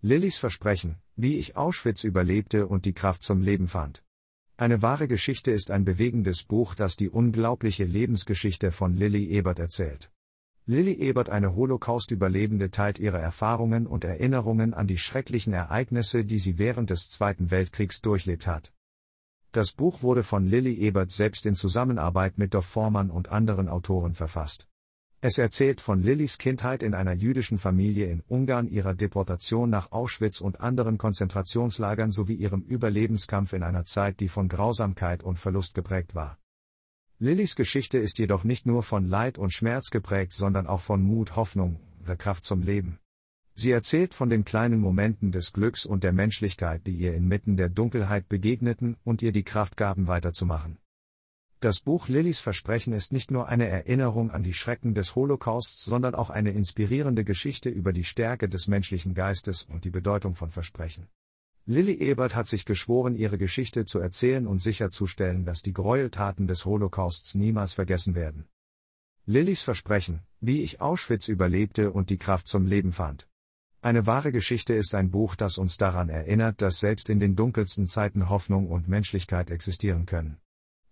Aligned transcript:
Lillys 0.00 0.38
Versprechen, 0.38 0.94
wie 1.16 1.38
ich 1.38 1.56
Auschwitz 1.56 2.04
überlebte 2.04 2.68
und 2.68 2.84
die 2.84 2.92
Kraft 2.92 3.24
zum 3.24 3.42
Leben 3.42 3.66
fand. 3.66 4.04
Eine 4.56 4.80
wahre 4.80 5.08
Geschichte 5.08 5.50
ist 5.50 5.72
ein 5.72 5.84
bewegendes 5.84 6.44
Buch, 6.44 6.76
das 6.76 6.94
die 6.94 7.10
unglaubliche 7.10 7.82
Lebensgeschichte 7.82 8.70
von 8.70 8.94
Lilly 8.94 9.24
Ebert 9.26 9.58
erzählt. 9.58 10.12
Lilly 10.66 10.92
Ebert, 10.92 11.30
eine 11.30 11.56
Holocaust-Überlebende, 11.56 12.70
teilt 12.70 13.00
ihre 13.00 13.18
Erfahrungen 13.18 13.88
und 13.88 14.04
Erinnerungen 14.04 14.72
an 14.72 14.86
die 14.86 14.98
schrecklichen 14.98 15.52
Ereignisse, 15.52 16.24
die 16.24 16.38
sie 16.38 16.58
während 16.58 16.90
des 16.90 17.10
Zweiten 17.10 17.50
Weltkriegs 17.50 18.00
durchlebt 18.00 18.46
hat. 18.46 18.72
Das 19.50 19.72
Buch 19.72 20.04
wurde 20.04 20.22
von 20.22 20.46
Lilly 20.46 20.74
Ebert 20.74 21.10
selbst 21.10 21.44
in 21.44 21.56
Zusammenarbeit 21.56 22.38
mit 22.38 22.54
Dorf 22.54 22.66
Vormann 22.66 23.10
und 23.10 23.30
anderen 23.30 23.68
Autoren 23.68 24.14
verfasst. 24.14 24.68
Es 25.20 25.36
erzählt 25.36 25.80
von 25.80 26.00
Lillys 26.00 26.38
Kindheit 26.38 26.84
in 26.84 26.94
einer 26.94 27.12
jüdischen 27.12 27.58
Familie 27.58 28.06
in 28.06 28.22
Ungarn, 28.28 28.68
ihrer 28.68 28.94
Deportation 28.94 29.68
nach 29.68 29.90
Auschwitz 29.90 30.40
und 30.40 30.60
anderen 30.60 30.96
Konzentrationslagern 30.96 32.12
sowie 32.12 32.34
ihrem 32.34 32.62
Überlebenskampf 32.62 33.52
in 33.52 33.64
einer 33.64 33.84
Zeit, 33.84 34.20
die 34.20 34.28
von 34.28 34.48
Grausamkeit 34.48 35.24
und 35.24 35.36
Verlust 35.36 35.74
geprägt 35.74 36.14
war. 36.14 36.38
Lillys 37.18 37.56
Geschichte 37.56 37.98
ist 37.98 38.20
jedoch 38.20 38.44
nicht 38.44 38.64
nur 38.64 38.84
von 38.84 39.04
Leid 39.04 39.38
und 39.38 39.52
Schmerz 39.52 39.90
geprägt, 39.90 40.34
sondern 40.34 40.68
auch 40.68 40.80
von 40.80 41.02
Mut, 41.02 41.34
Hoffnung, 41.34 41.80
der 42.06 42.16
Kraft 42.16 42.44
zum 42.44 42.62
Leben. 42.62 43.00
Sie 43.54 43.72
erzählt 43.72 44.14
von 44.14 44.30
den 44.30 44.44
kleinen 44.44 44.78
Momenten 44.78 45.32
des 45.32 45.52
Glücks 45.52 45.84
und 45.84 46.04
der 46.04 46.12
Menschlichkeit, 46.12 46.86
die 46.86 46.94
ihr 46.94 47.14
inmitten 47.14 47.56
der 47.56 47.70
Dunkelheit 47.70 48.28
begegneten 48.28 48.96
und 49.02 49.20
ihr 49.20 49.32
die 49.32 49.42
Kraft 49.42 49.76
gaben 49.76 50.06
weiterzumachen. 50.06 50.78
Das 51.60 51.80
Buch 51.80 52.06
Lillys 52.06 52.38
Versprechen 52.38 52.92
ist 52.92 53.12
nicht 53.12 53.32
nur 53.32 53.48
eine 53.48 53.66
Erinnerung 53.66 54.30
an 54.30 54.44
die 54.44 54.52
Schrecken 54.52 54.94
des 54.94 55.16
Holocausts, 55.16 55.84
sondern 55.84 56.14
auch 56.14 56.30
eine 56.30 56.52
inspirierende 56.52 57.24
Geschichte 57.24 57.68
über 57.68 57.92
die 57.92 58.04
Stärke 58.04 58.48
des 58.48 58.68
menschlichen 58.68 59.12
Geistes 59.12 59.64
und 59.64 59.84
die 59.84 59.90
Bedeutung 59.90 60.36
von 60.36 60.52
Versprechen. 60.52 61.08
Lilly 61.66 61.94
Ebert 61.94 62.36
hat 62.36 62.46
sich 62.46 62.64
geschworen, 62.64 63.16
ihre 63.16 63.38
Geschichte 63.38 63.86
zu 63.86 63.98
erzählen 63.98 64.46
und 64.46 64.60
sicherzustellen, 64.60 65.44
dass 65.44 65.62
die 65.62 65.72
Gräueltaten 65.72 66.46
des 66.46 66.64
Holocausts 66.64 67.34
niemals 67.34 67.72
vergessen 67.72 68.14
werden. 68.14 68.46
Lillys 69.26 69.62
Versprechen, 69.62 70.22
wie 70.40 70.62
ich 70.62 70.80
Auschwitz 70.80 71.26
überlebte 71.26 71.90
und 71.90 72.08
die 72.10 72.18
Kraft 72.18 72.46
zum 72.46 72.66
Leben 72.66 72.92
fand. 72.92 73.26
Eine 73.82 74.06
wahre 74.06 74.30
Geschichte 74.30 74.74
ist 74.74 74.94
ein 74.94 75.10
Buch, 75.10 75.34
das 75.34 75.58
uns 75.58 75.76
daran 75.76 76.08
erinnert, 76.08 76.62
dass 76.62 76.78
selbst 76.78 77.10
in 77.10 77.18
den 77.18 77.34
dunkelsten 77.34 77.88
Zeiten 77.88 78.28
Hoffnung 78.28 78.68
und 78.68 78.86
Menschlichkeit 78.86 79.50
existieren 79.50 80.06
können. 80.06 80.38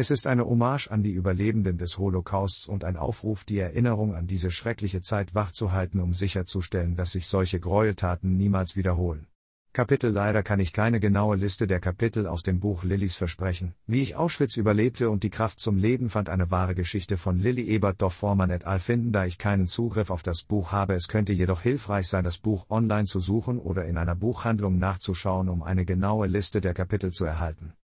Es 0.00 0.10
ist 0.10 0.26
eine 0.26 0.46
Hommage 0.46 0.90
an 0.90 1.02
die 1.02 1.12
Überlebenden 1.12 1.76
des 1.76 1.98
Holocausts 1.98 2.66
und 2.66 2.84
ein 2.84 2.96
Aufruf, 2.96 3.44
die 3.44 3.58
Erinnerung 3.58 4.14
an 4.14 4.26
diese 4.26 4.50
schreckliche 4.50 5.02
Zeit 5.02 5.34
wachzuhalten, 5.34 6.00
um 6.00 6.14
sicherzustellen, 6.14 6.96
dass 6.96 7.12
sich 7.12 7.26
solche 7.26 7.60
Gräueltaten 7.60 8.34
niemals 8.34 8.76
wiederholen. 8.76 9.26
Kapitel 9.74 10.10
Leider 10.10 10.42
kann 10.42 10.58
ich 10.58 10.72
keine 10.72 11.00
genaue 11.00 11.36
Liste 11.36 11.66
der 11.66 11.80
Kapitel 11.80 12.26
aus 12.26 12.42
dem 12.42 12.60
Buch 12.60 12.82
Lillys 12.82 13.14
versprechen. 13.14 13.74
Wie 13.86 14.00
ich 14.00 14.16
Auschwitz 14.16 14.56
überlebte 14.56 15.10
und 15.10 15.22
die 15.22 15.28
Kraft 15.28 15.60
zum 15.60 15.76
Leben 15.76 16.08
fand 16.08 16.30
eine 16.30 16.50
wahre 16.50 16.74
Geschichte 16.74 17.18
von 17.18 17.38
Lilly 17.38 17.64
Ebert 17.64 18.00
doch 18.00 18.12
Forman 18.12 18.48
et 18.48 18.64
al. 18.64 18.78
finden, 18.78 19.12
da 19.12 19.26
ich 19.26 19.36
keinen 19.36 19.66
Zugriff 19.66 20.08
auf 20.08 20.22
das 20.22 20.44
Buch 20.44 20.72
habe. 20.72 20.94
Es 20.94 21.08
könnte 21.08 21.34
jedoch 21.34 21.60
hilfreich 21.60 22.08
sein, 22.08 22.24
das 22.24 22.38
Buch 22.38 22.64
online 22.70 23.04
zu 23.04 23.20
suchen 23.20 23.58
oder 23.58 23.84
in 23.84 23.98
einer 23.98 24.16
Buchhandlung 24.16 24.78
nachzuschauen, 24.78 25.50
um 25.50 25.62
eine 25.62 25.84
genaue 25.84 26.26
Liste 26.26 26.62
der 26.62 26.72
Kapitel 26.72 27.12
zu 27.12 27.26
erhalten. 27.26 27.74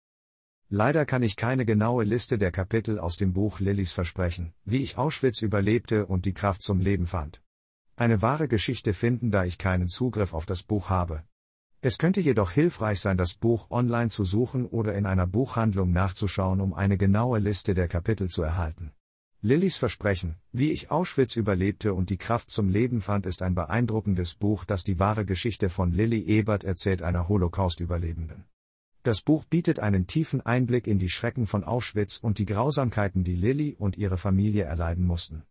Leider 0.69 1.05
kann 1.05 1.23
ich 1.23 1.37
keine 1.37 1.63
genaue 1.63 2.03
Liste 2.03 2.37
der 2.37 2.51
Kapitel 2.51 2.99
aus 2.99 3.15
dem 3.15 3.31
Buch 3.31 3.61
Lillys 3.61 3.93
versprechen, 3.93 4.53
wie 4.65 4.83
ich 4.83 4.97
Auschwitz 4.97 5.41
überlebte 5.41 6.05
und 6.05 6.25
die 6.25 6.33
Kraft 6.33 6.61
zum 6.61 6.81
Leben 6.81 7.07
fand. 7.07 7.41
Eine 7.95 8.21
wahre 8.21 8.49
Geschichte 8.49 8.93
finden, 8.93 9.31
da 9.31 9.45
ich 9.45 9.57
keinen 9.57 9.87
Zugriff 9.87 10.33
auf 10.33 10.45
das 10.45 10.63
Buch 10.63 10.89
habe. 10.89 11.23
Es 11.79 11.97
könnte 11.97 12.19
jedoch 12.19 12.51
hilfreich 12.51 12.99
sein, 12.99 13.15
das 13.15 13.35
Buch 13.35 13.71
online 13.71 14.09
zu 14.09 14.25
suchen 14.25 14.65
oder 14.65 14.93
in 14.95 15.05
einer 15.05 15.25
Buchhandlung 15.25 15.93
nachzuschauen, 15.93 16.59
um 16.59 16.73
eine 16.73 16.97
genaue 16.97 17.39
Liste 17.39 17.73
der 17.73 17.87
Kapitel 17.87 18.27
zu 18.27 18.41
erhalten. 18.41 18.91
Lillys 19.41 19.77
Versprechen, 19.77 20.35
wie 20.51 20.71
ich 20.71 20.91
Auschwitz 20.91 21.37
überlebte 21.37 21.93
und 21.93 22.09
die 22.09 22.17
Kraft 22.17 22.51
zum 22.51 22.67
Leben 22.67 22.99
fand, 22.99 23.25
ist 23.25 23.41
ein 23.41 23.55
beeindruckendes 23.55 24.35
Buch, 24.35 24.65
das 24.65 24.83
die 24.83 24.99
wahre 24.99 25.23
Geschichte 25.23 25.69
von 25.69 25.93
Lilly 25.93 26.23
Ebert 26.23 26.65
erzählt, 26.65 27.03
einer 27.03 27.29
Holocaust-Überlebenden. 27.29 28.43
Das 29.07 29.21
Buch 29.21 29.45
bietet 29.45 29.79
einen 29.79 30.05
tiefen 30.05 30.45
Einblick 30.45 30.85
in 30.85 30.99
die 30.99 31.07
Schrecken 31.07 31.47
von 31.47 31.63
Auschwitz 31.63 32.17
und 32.17 32.39
die 32.39 32.45
Grausamkeiten, 32.45 33.23
die 33.23 33.37
Lilly 33.37 33.73
und 33.79 33.95
ihre 33.95 34.17
Familie 34.17 34.65
erleiden 34.65 35.05
mussten. 35.05 35.43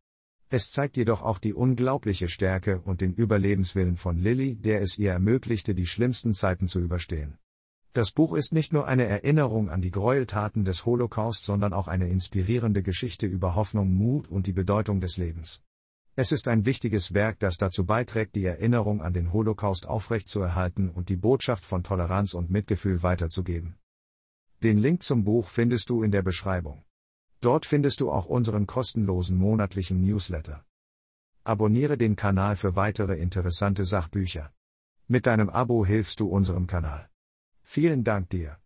Es 0.50 0.70
zeigt 0.70 0.98
jedoch 0.98 1.22
auch 1.22 1.38
die 1.38 1.54
unglaubliche 1.54 2.28
Stärke 2.28 2.82
und 2.82 3.00
den 3.00 3.14
Überlebenswillen 3.14 3.96
von 3.96 4.18
Lilly, 4.18 4.56
der 4.56 4.82
es 4.82 4.98
ihr 4.98 5.12
ermöglichte, 5.12 5.74
die 5.74 5.86
schlimmsten 5.86 6.34
Zeiten 6.34 6.68
zu 6.68 6.80
überstehen. 6.80 7.38
Das 7.94 8.10
Buch 8.12 8.34
ist 8.34 8.52
nicht 8.52 8.74
nur 8.74 8.86
eine 8.86 9.06
Erinnerung 9.06 9.70
an 9.70 9.80
die 9.80 9.90
Gräueltaten 9.90 10.66
des 10.66 10.84
Holocaust, 10.84 11.42
sondern 11.42 11.72
auch 11.72 11.88
eine 11.88 12.10
inspirierende 12.10 12.82
Geschichte 12.82 13.26
über 13.26 13.54
Hoffnung, 13.54 13.90
Mut 13.90 14.28
und 14.28 14.46
die 14.46 14.52
Bedeutung 14.52 15.00
des 15.00 15.16
Lebens. 15.16 15.62
Es 16.18 16.32
ist 16.32 16.48
ein 16.48 16.64
wichtiges 16.64 17.12
Werk, 17.12 17.38
das 17.40 17.58
dazu 17.58 17.84
beiträgt, 17.84 18.36
die 18.36 18.44
Erinnerung 18.46 19.02
an 19.02 19.12
den 19.12 19.34
Holocaust 19.34 19.86
aufrechtzuerhalten 19.86 20.88
und 20.88 21.10
die 21.10 21.16
Botschaft 21.16 21.62
von 21.62 21.82
Toleranz 21.82 22.32
und 22.32 22.50
Mitgefühl 22.50 23.02
weiterzugeben. 23.02 23.76
Den 24.62 24.78
Link 24.78 25.02
zum 25.02 25.24
Buch 25.24 25.46
findest 25.46 25.90
du 25.90 26.02
in 26.02 26.10
der 26.10 26.22
Beschreibung. 26.22 26.82
Dort 27.42 27.66
findest 27.66 28.00
du 28.00 28.10
auch 28.10 28.24
unseren 28.24 28.66
kostenlosen 28.66 29.36
monatlichen 29.36 30.02
Newsletter. 30.02 30.64
Abonniere 31.44 31.98
den 31.98 32.16
Kanal 32.16 32.56
für 32.56 32.76
weitere 32.76 33.18
interessante 33.18 33.84
Sachbücher. 33.84 34.54
Mit 35.08 35.26
deinem 35.26 35.50
Abo 35.50 35.84
hilfst 35.84 36.20
du 36.20 36.28
unserem 36.28 36.66
Kanal. 36.66 37.10
Vielen 37.62 38.04
Dank 38.04 38.30
dir. 38.30 38.56